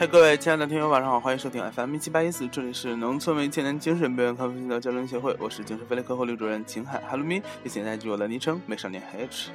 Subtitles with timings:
[0.00, 9.50] 嗨，各位亲爱的听友，晚上好，欢迎收听 FM 一七八一四，这里是农村为青年精神表演康复的交流协会，我是精神分裂科后刘主任秦海哈喽咪，也请大家记住我的昵称美少年 H。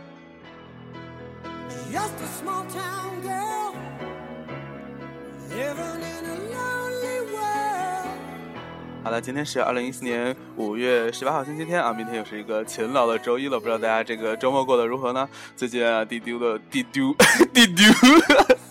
[9.03, 15.27] 好了，今天是二零一四年五月十八号星期天啊，明天又是一个勤劳的周一了，不知道大家这个周末过得如何呢？
[15.55, 17.15] 最近啊，地丢的地丢
[17.51, 17.83] 地丢。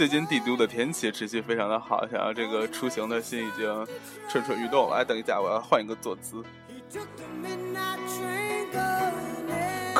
[0.00, 3.86] 最近帝都的天气持续非常的好，想要这个出行的心已经
[4.30, 4.96] 蠢蠢欲动了。
[4.96, 6.42] 哎，等一下，我要换一个坐姿。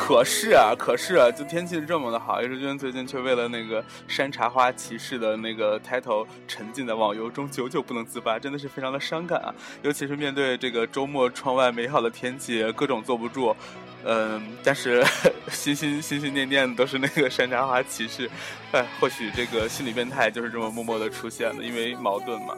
[0.03, 9.53] 可是啊，可是啊，就天气这么的好，叶志军最近却为了那个山茶花骑士的那个抬头，沉浸在网游中，久久不能自拔，真的是非常的伤感啊。
[9.83, 13.55] 尤其是面对这个周末窗外美好的天气，各种坐不住。
[14.03, 15.05] 嗯，但是
[15.49, 18.27] 心心心心念念的都是那个山茶花骑士，
[18.71, 22.57] 哎，或许这个心理变态就是这么默默的出现的，因为矛盾嘛。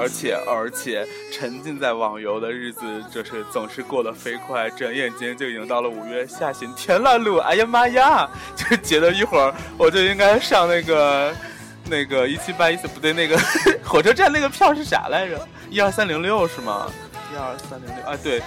[0.00, 2.82] 而且而且，沉浸在网游的日子，
[3.12, 11.34] 就是总是过得飞快，转眼间就已经到了五月下旬，天了路，哎呀妈呀，就觉得一会儿我就应该上那个
[11.84, 13.36] 那个一七八一四不对，那个
[13.84, 15.48] 火车站那个票是啥来着？
[15.68, 16.90] 一二三零六是吗？
[17.32, 18.40] 一二三零六啊，对，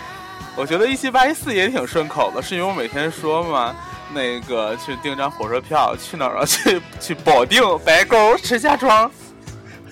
[0.55, 3.75] 我觉得一七八一四也挺顺口的，是因为我每天说嘛，
[4.13, 6.45] 那个去订张火车票，去哪儿啊？
[6.47, 9.11] 去去保定、白沟、石家庄、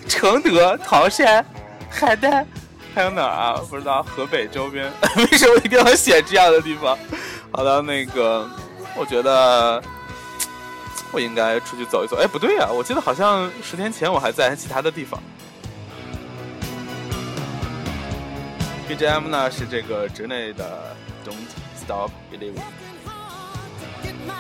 [0.20, 1.46] 承德、唐山、
[1.94, 2.44] 邯郸，
[2.96, 3.62] 还有哪儿啊？
[3.70, 6.98] 不知道，河北周边，为什么一定要选这样的地方？
[7.52, 8.50] 好的，那个，
[8.96, 9.82] 我觉得
[11.12, 12.18] 我应该出去走一走。
[12.18, 15.22] 哎，不对呀，我记得好像十天前我还在其他的地方。
[18.90, 21.36] BGM 呢是这个之内的 Don't
[21.80, 22.64] Stop Believing。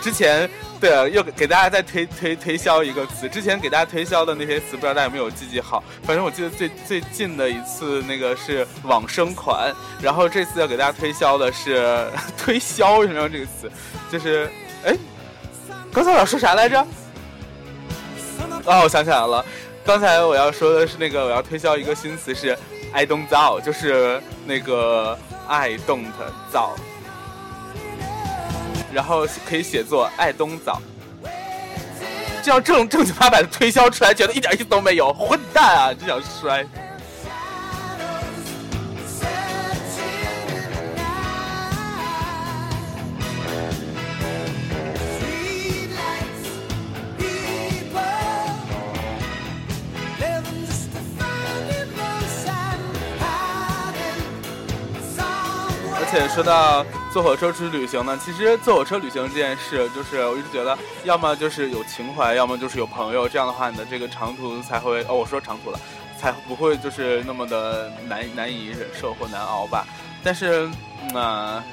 [0.02, 3.28] 之前对啊，又给大家再推推推销一个词。
[3.28, 5.84] 之前给大家推销的那些词，不知道大家有没有记记好？
[6.04, 12.08] 反正我记得最最近的一次那个是往生款，然后这次要给大家推销的是
[12.38, 13.72] 推销，什么这个词？
[14.12, 14.50] 就是
[14.86, 14.96] 哎，
[15.92, 16.80] 刚才我要说啥来着？
[18.66, 19.44] 哦，我想起来了，
[19.86, 22.58] 刚才我要说的是那个我要推销一个新词是。
[22.92, 25.16] I don't 造就是那个
[25.48, 26.08] I don't
[26.52, 26.76] 造，
[28.94, 30.82] 然后可以写作爱冬枣，
[32.42, 35.94] 这样正正经八百的推销出来，觉得一点意思都没有，混蛋啊！
[35.94, 36.66] 就想摔。
[56.02, 65.80] 而且说到坐火车出去旅行呢，其实坐火车旅行这件事，就是我一直觉得，要么就是有情怀，要么就是有朋友，这样的话你的这个长途才会哦，我说长途了，
[66.20, 69.88] 才不会就是那么的难难以忍受或难熬吧。
[70.24, 70.70] 但是，
[71.12, 71.64] 那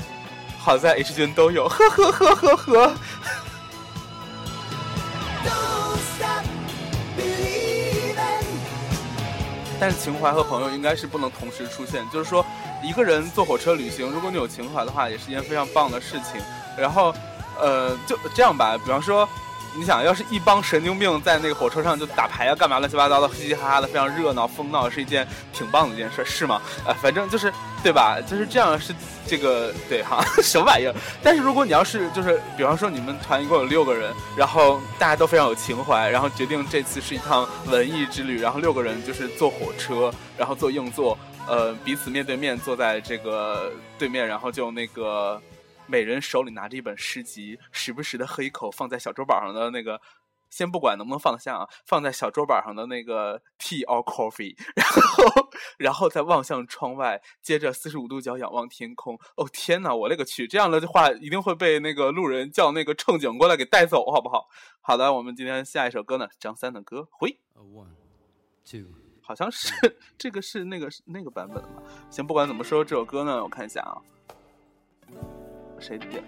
[0.59, 2.95] 好在 H 君都有，呵呵呵呵呵。
[9.81, 12.45] 但是情怀和朋友应该是不能同时出现，就是说，
[12.83, 16.41] 一个人坐火车旅行，如果你有情怀的话，也是一件非常棒的事情。
[16.77, 17.15] 然后，
[17.59, 19.29] 呃，就这样吧，比方说。
[19.79, 26.63] 你想要是一帮神经病在那个火车上就打牌啊，干嘛乱七八糟的，嘻嘻哈哈的，非常热闹疯闹，是一件挺棒的一件事，是吗？
[26.87, 27.53] 啊，反正就是，
[27.87, 28.21] 对吧？
[28.21, 28.93] 就是这样，是
[29.29, 30.95] 这个对哈， 什么玩意儿？
[31.23, 41.17] 但是如果你要是就是，比方说你们团一共有六个人，然后大家都非常有情怀，然后决定这次是一趟文艺之旅，然后六个人就是坐火车，然后坐硬座，
[41.47, 45.41] 呃，彼此面对面坐在这个对面，然后就那个。
[45.89, 50.01] 每人手里拿着一本诗集，时不时的喝一口放在小桌板上的那个，
[50.51, 59.19] 先不管能不能放得下啊，放在小桌板上的那个 tea or coffee，然后，然后再望向窗外，接着四十五度角仰望天空。
[59.37, 60.47] 哦天哪，我勒个去！
[60.47, 64.49] 这样的话一定会被那个路人叫那个乘警过来给带走，好不好？
[64.81, 67.39] 好的，我们今天下一首歌呢，张三的歌，回。
[67.55, 67.97] One,
[68.65, 71.83] two， 好像是这个是那个那个版本的吧？
[72.11, 73.99] 先不管怎么说，这首歌呢，我看一下啊。
[75.79, 76.25] 谁点？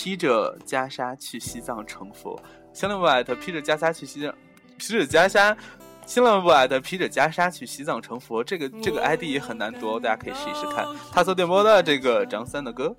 [0.00, 2.40] 披着袈裟去西藏成佛，
[2.72, 4.32] 新浪不艾特披着袈裟去西藏，
[4.76, 5.56] 披着袈裟，
[6.06, 8.44] 新浪不艾特披着袈裟去西藏成佛。
[8.44, 10.86] 这个这个 ID 也很难读，大家可以试一试看。
[11.10, 12.94] 他做电波的这个张三的歌，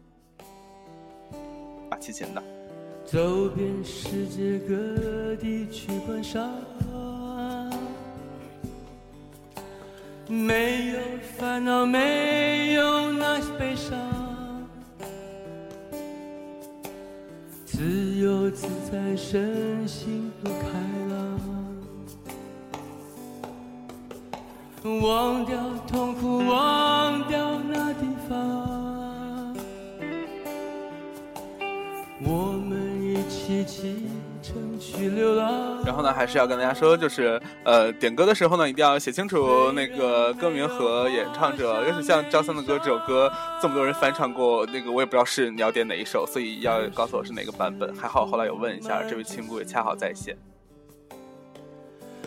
[1.89, 2.43] 把齐秦的。
[3.05, 6.51] 走遍世界各地去观赏，
[10.27, 10.99] 没有
[11.37, 14.18] 烦恼，没有那些悲伤。
[18.91, 20.67] 在身心都开
[21.11, 21.39] 朗，
[25.03, 25.55] 忘掉
[25.87, 29.55] 痛苦，忘掉那地方，
[32.23, 34.07] 我们一起启
[34.41, 35.68] 程去流浪。
[35.89, 41.83] 然后呢，还是要跟大家说，就是呃，点歌的时候呢，一定要写清楚那个歌名和演唱者。
[41.87, 43.27] 尤其像张三的歌这首歌，
[43.59, 47.91] 这么多人翻唱过，那个我也不知道是你要点哪一首，所以要告诉我是哪个版本。
[47.95, 50.37] 还好后来有问一下，这位亲姑也恰好在线。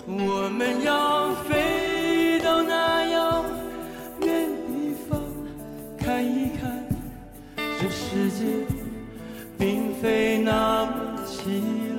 [0.09, 3.45] 我们要飞到那遥
[4.23, 5.21] 远地方，
[5.97, 6.85] 看一看
[7.57, 8.67] 这世界
[9.57, 10.93] 并非那么
[11.25, 11.47] 凄
[11.87, 11.92] 凉。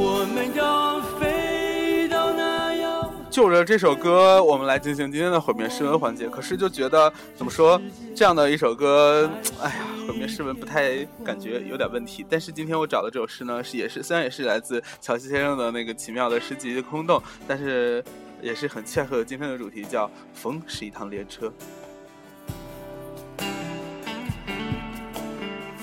[0.00, 3.12] 我们要飞到那遥。
[3.28, 6.28] 就着这首歌，我们来进行今天的毁灭诗文环节。
[6.28, 7.82] 可是就觉得怎么说，
[8.14, 9.28] 这样的一首歌，
[9.60, 12.24] 哎呀，毁灭诗文不太感觉有点问题。
[12.30, 17.18] 但是今天我找的这首诗呢，是 也是虽然也是来自乔西先生的那个奇妙的诗集《空洞》，
[17.48, 18.04] 但是
[18.40, 21.52] 也是很切合今天的主题，叫“风是一趟列车”。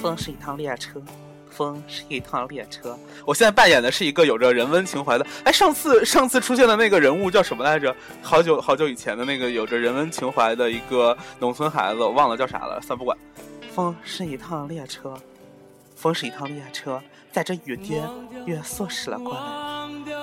[0.02, 1.02] 风是一趟列车。
[1.56, 2.98] 风是一趟列车。
[3.26, 5.26] 我现在扮演的是一个有着人文情怀的。
[5.46, 7.96] 哎，上次上次出现的那个人物叫什么来着？
[8.22, 13.18] 好久好久以前的那个有着人文情怀的一个农村孩子，我忘了叫啥了，算不管。
[13.74, 15.18] 风是一趟列车，
[15.96, 18.08] 风是一趟列车，在这雨点
[18.46, 19.40] 越速驶了过来。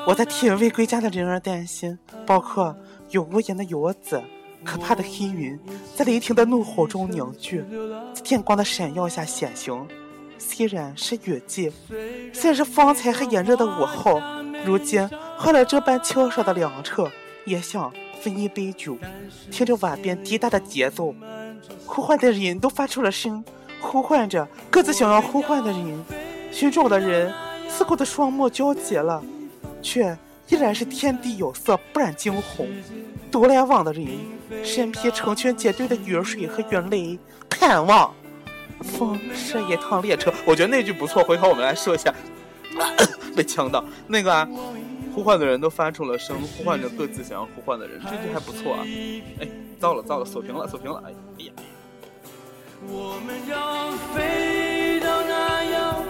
[0.06, 2.76] 我在替未归家的人儿担心，包括
[3.10, 4.22] 有屋檐的游子。
[4.64, 5.58] 可怕的黑云
[5.96, 7.64] 在雷霆的怒吼中凝聚，
[8.14, 9.84] 在电光的闪耀下显形。
[10.42, 11.70] 虽然是雨季，
[12.32, 14.20] 虽然是风才和炎热的午后，
[14.64, 17.04] 如今喝了这般清爽的凉茶，
[17.44, 18.98] 也想分一杯酒，
[19.52, 21.14] 听着瓦边滴答的节奏，
[21.86, 23.42] 呼唤的人都发出了声，
[23.80, 26.04] 呼唤着各自想要呼唤的人，
[26.50, 27.32] 寻找的人
[27.68, 29.22] 似乎的双目交集了，
[29.80, 30.18] 却
[30.48, 32.68] 依然是天地有色，不染惊鸿。
[33.30, 34.06] 独来往的人，
[34.64, 37.18] 身披成群结队的雨水和云雷，
[37.48, 38.12] 盼望。
[38.82, 41.22] 风是一趟列车，我觉得那句不错。
[41.22, 42.12] 回头我们来说一下，
[43.36, 44.48] 被呛到那个啊，
[45.14, 48.84] 呼唤的人都发出了声，呼唤着各自想要呼唤的人，这句还不错啊。
[49.40, 49.48] 哎，
[49.78, 51.52] 糟了糟了，锁屏了锁屏了，哎哎呀。
[52.88, 56.02] 我们要飞到那遥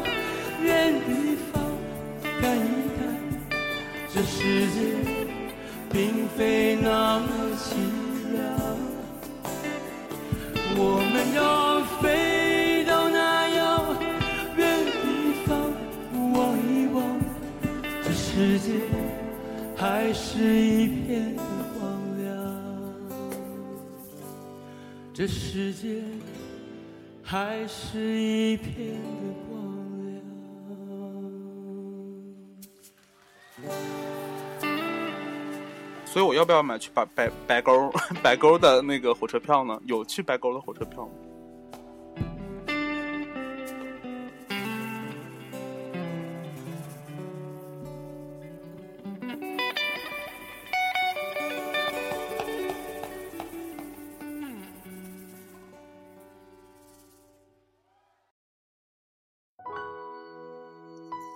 [0.63, 1.63] 远地方，
[2.41, 2.61] 看一
[2.97, 3.01] 看
[4.15, 4.97] 这世界
[5.93, 7.27] 并非那么
[7.59, 7.77] 凄
[8.33, 8.43] 凉。
[10.75, 12.42] 我们要飞。
[18.35, 18.73] 世界
[19.77, 21.43] 还是一片的
[21.79, 22.33] 荒凉，
[25.13, 26.03] 这世界
[27.23, 29.61] 还是一片的光
[30.07, 30.17] 亮。
[36.07, 37.93] 所以我要不要买去白白白沟
[38.25, 39.79] 白沟的那个火车票呢？
[39.85, 41.13] 有去白沟的火车票吗？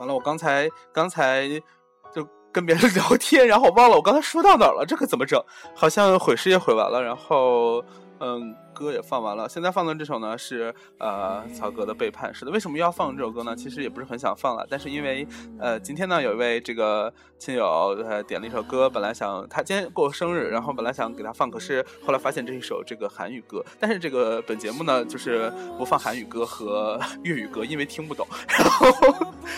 [0.07, 1.49] 完了，我刚才刚才
[2.15, 5.43] 就跟别人聊天，然后我忘了我刚才说到哪儿了，这可怎么整？
[5.75, 7.85] 好像毁尸也毁完了，然后
[8.21, 8.55] 嗯。
[8.76, 12.33] 歌也放完了，现在放的这首呢是呃曹格的背叛。
[12.35, 13.56] 是的，为什么要放这首歌呢？
[13.56, 15.26] 其实也不是很想放了，但是因为
[15.59, 17.66] 呃今天呢有一位这个亲友
[18.06, 28.87] 呃点了一首歌，本来想他今天过生日，然后本来想给他放，可是后来发现这一首这个韩语歌，但是这个本节目呢就是不放韩语歌和粤语歌，因为听不懂， 然后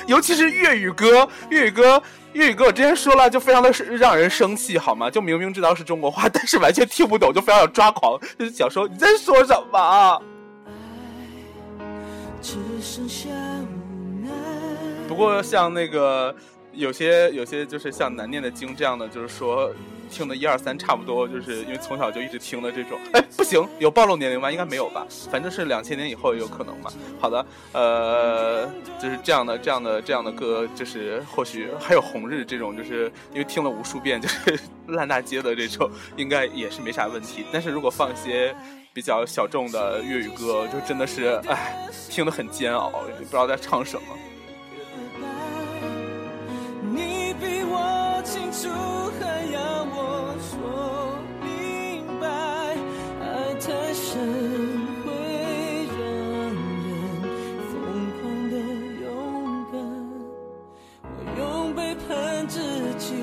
[0.06, 2.00] 尤其是粤语歌，粤语歌。
[2.34, 5.10] 粤语歌我之前说了，就非常的让人生气，好吗？
[5.10, 10.22] 就明明知道是中国话，但是完全听不懂，就非常要抓狂，就是想说你在说什么。
[15.06, 16.34] 不过像那个
[16.78, 19.70] 有些有些就是像难念的经这样的，就是说。
[20.10, 22.98] 听的一二三差不多，就是因为从小就一直听的这种。
[23.12, 24.50] 哎，不行，有暴露年龄吗？
[24.50, 26.90] 应该没有吧，反正是两千年以后有可能嘛。
[27.20, 28.66] 好的，呃，
[28.98, 34.58] 就是这样的，这样的，这样的歌，就是或许还有红日这种，就是因为听了无数遍，就是
[34.88, 37.44] 烂大街的这种，应该也是没啥问题。
[37.52, 38.56] 但是如果放一些
[38.94, 44.06] 比较小众的粤语歌，就真的是哎，听得很煎熬，也不知道在唱什么。
[48.30, 48.68] 清楚
[49.18, 52.28] 还要我说明白
[53.24, 54.20] 爱太深
[55.02, 55.08] 会
[55.96, 56.04] 让
[56.44, 56.92] 人
[57.70, 57.72] 疯
[58.20, 58.54] 狂的
[59.00, 59.06] 勇
[59.72, 59.80] 敢
[61.02, 61.08] 我
[61.38, 62.60] 用背叛自
[62.98, 63.14] 己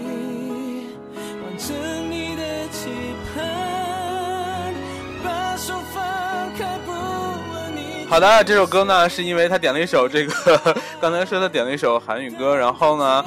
[1.43, 1.75] 完成
[2.09, 2.89] 你的期
[3.31, 4.74] 盼
[5.24, 6.03] 把手放
[6.57, 10.33] 开不问好的这首歌呢是因为他点了一首这个
[11.00, 13.24] 刚才说他点了一首韩语歌然后呢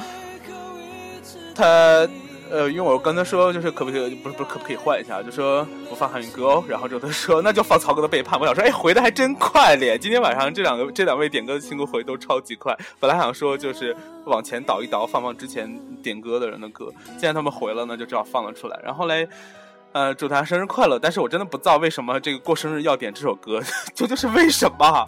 [1.59, 2.09] 他。
[2.51, 6.63] 呃，因为我跟他说，就是可不可以，不是不是可不可以换一下，就说不放韩语歌哦。
[6.67, 8.39] 然后之后他说，那就放曹格的背叛。
[8.39, 9.99] 我想说，哎，回的还真快咧。
[9.99, 12.75] 今天晚上这两个 这两位点歌的亲故回都超级快。
[12.99, 16.91] 本来想说就是往前倒一倒，放放之前点歌的人的歌。
[17.19, 18.79] 既然他们回了呢，就只好放了出来。
[18.83, 19.29] 然后嘞，
[19.91, 20.97] 呃，祝他生日快乐。
[20.97, 23.61] 但是我真的不知道为什么这个过生日要点这首歌，
[23.93, 25.07] 究竟是为什么？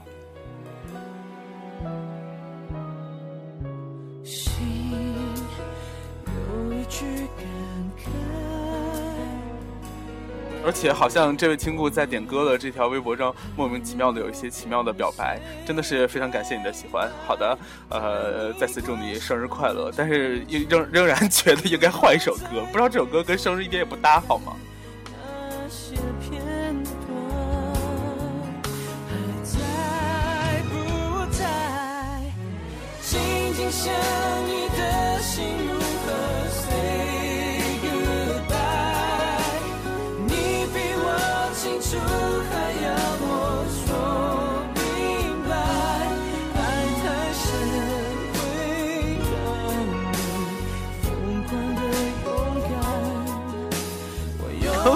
[10.63, 17.09] 而且好像这位亲故在点歌的这条微博上莫名其妙的有一些奇妙的表白，真的是非常感谢你的喜欢。
[17.25, 17.57] 好的，
[17.89, 19.91] 呃，再次祝你生日快乐。
[19.95, 20.39] 但是
[20.69, 24.53] 仍仍然觉得应该换一首歌，不知道这首歌跟生日一点也不搭，好吗？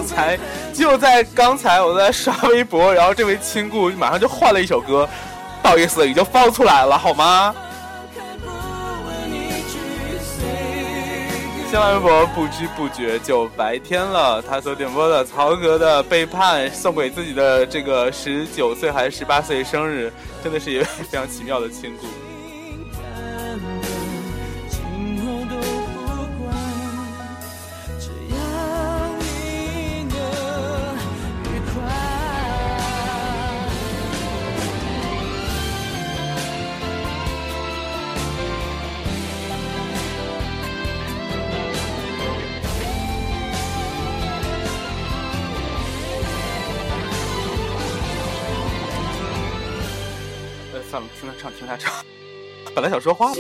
[0.06, 0.38] 才
[0.74, 5.08] 就在刚才，我在刷微博，然后这位亲故马上就换了一首歌，
[5.62, 7.54] 不好意思，已经放出来了，好吗？
[11.68, 22.08] 新浪微博不知不觉就白天了，他所点播的曹格的背叛，送给自己的这个十九岁还是十八岁生日，真的是一位非常奇妙的亲故。
[51.20, 51.94] 听他唱，听他唱。
[52.74, 53.34] 本来想说话。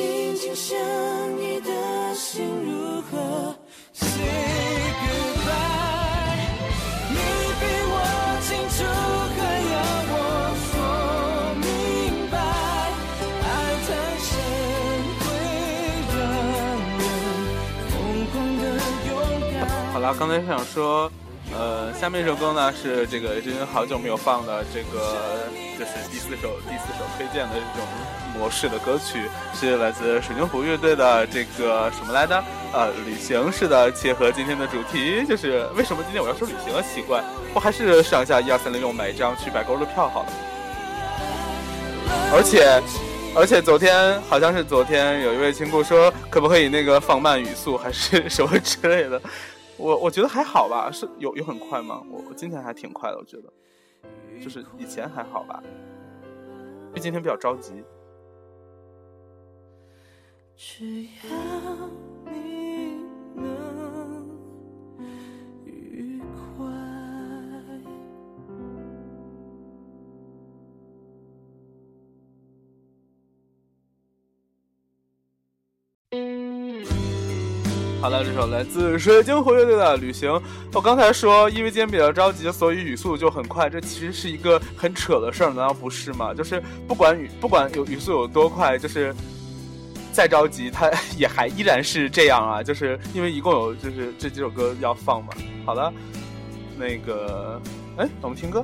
[19.94, 21.12] 好了，刚才想说。
[21.54, 27.88] 呃，下面一首歌呢是这个真好久没有放的，这个就是第四首第四首推荐的这种
[28.38, 32.44] 模式的歌曲，是来自水晶湖乐队的这个什么来着？
[32.74, 36.82] 呃，旅行式的，切合今天的主题，就是为什么今天我要说旅行啊？
[36.82, 40.30] 奇怪，我还是上下一二三零六买一张去白沟的票好了。
[42.34, 42.82] 而且，
[43.36, 49.22] 而且昨天好像是昨天有一位亲故说，可不可以那个放慢语速，还是 什么之类的。
[49.78, 52.02] 我我觉得还好吧，是有有很快吗？
[52.10, 53.44] 我我今天还挺快的，我觉得，
[54.42, 55.62] 就是以前还好吧，
[56.88, 57.84] 因为今天比较着急。
[60.56, 61.10] 只要
[62.32, 63.04] 你
[63.36, 63.95] 能
[78.02, 80.30] 好了，这首来自水晶湖乐队的《旅行》。
[80.74, 83.68] 我刚才说，因为今天比较着急，所以语速就很快。
[83.68, 86.32] 这其实是一个很扯的事儿，难道不是吗？
[86.32, 89.16] 就是不管语不管有语速有多快，就是
[90.12, 92.62] 再着急，它也还依然是这样啊。
[92.62, 95.30] 就是因为一共有就是这几首歌要放嘛。
[95.66, 95.92] 好了，
[96.78, 97.60] 那个，
[97.98, 98.64] 哎，我们听歌。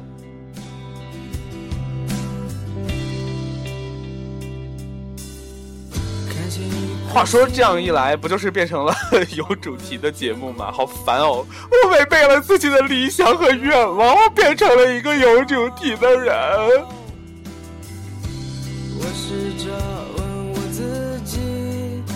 [7.11, 8.95] 话说这样一来，不就是变成了
[9.35, 10.71] 有主题的节目吗？
[10.71, 11.45] 好烦哦！
[11.69, 16.33] 我违背了自己的理想和愿望，我变成了一个有主题的人。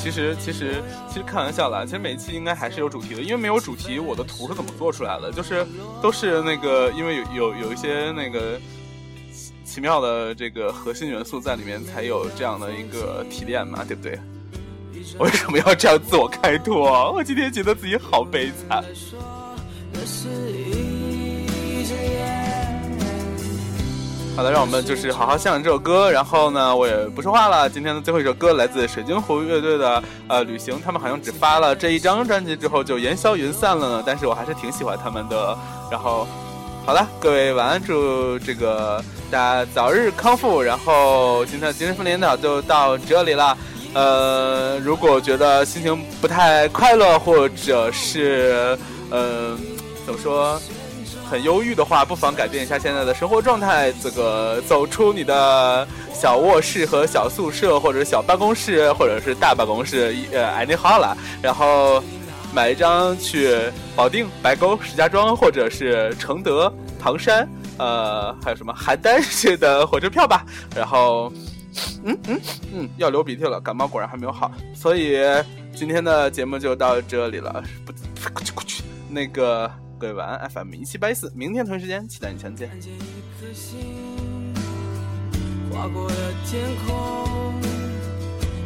[0.02, 1.84] 其实，其实，其实开玩笑啦。
[1.84, 5.30] 其实每期应该还是有主题的，因为没有主题，我的图是怎么做出来的？
[5.30, 5.66] 就是
[6.02, 8.58] 都是那个，因为有有有一些那个
[9.66, 14.18] 奇妙的这个核心元素在里面，才有这样的一个提炼嘛，对不对？
[15.20, 17.12] 为什么要这样自我开脱？
[17.14, 18.84] 我今天觉得自己好悲惨。
[24.36, 26.12] 好的，让我们就是好好欣赏这首歌。
[26.12, 27.70] 然后呢，我也不说话了。
[27.70, 34.04] 今天的最后一首歌来自水晶湖乐队的呃旅行，他们好像只发了这一张专辑之后就烟消云散了呢。
[34.06, 35.58] 但是我还是挺喜欢他们的。
[35.90, 36.28] 然后。
[36.86, 40.62] 好了，各位晚安，祝这个大家早日康复。
[40.62, 43.58] 然后今天的精神分裂导就到这里了。
[43.96, 48.78] 呃，如果觉得心情不太快乐，或者是
[49.10, 49.58] 嗯、
[50.06, 50.60] 怎么说
[51.30, 61.16] 很忧郁的话，不妨改变一下现在的生活状态，这个走出你的小卧室和小宿舍，或者小办公室，或者是大办公室，呃，anyhow 啦。
[61.42, 62.04] 然后
[62.54, 63.58] 买一张去
[63.96, 67.48] 保定、白沟、石家庄，或者是承德、唐山，
[67.78, 70.46] 呃，还有什么邯郸市的火车票吧。
[70.76, 71.32] 然后，
[72.06, 72.40] 嗯嗯
[72.72, 75.18] 嗯，要流鼻涕了，感冒果然还没有好，所以
[75.76, 77.64] 今天的节目就到这里了。
[77.84, 77.92] 不，
[78.32, 82.70] 过去过去，那个各位晚安，FM 一七八一四，明天同一时间期待你相见。
[82.70, 82.98] 看见一
[83.42, 83.80] 颗星
[85.72, 87.60] 划过了天空，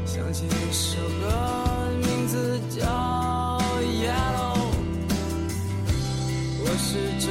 [0.05, 1.31] 想起一首歌，
[2.01, 2.85] 名字叫
[3.81, 4.55] 《Yellow》。
[6.61, 7.27] 我试着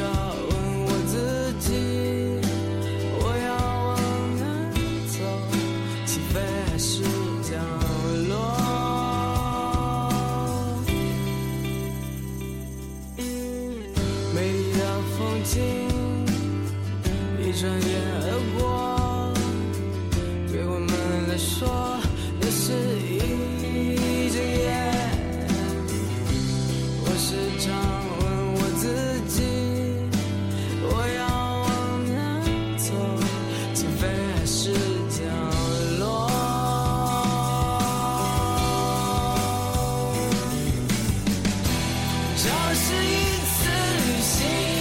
[42.40, 43.68] 这是一次
[44.07, 44.77] 旅行，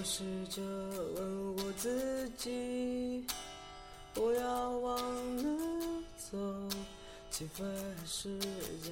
[0.00, 3.22] 我试着问我自己，
[4.16, 4.98] 我要往
[5.42, 5.50] 哪
[6.16, 6.38] 走？
[7.30, 8.90] 起飞还是降